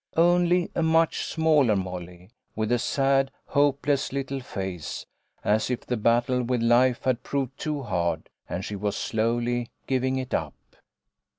[0.17, 5.05] Only a much smaller Molly, with a sad, hopeless little face,
[5.43, 10.17] as if the battle with life had proved too hard, and she was slowly giving
[10.17, 10.55] it up.